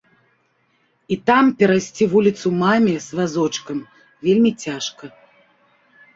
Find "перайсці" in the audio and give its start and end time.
1.59-2.07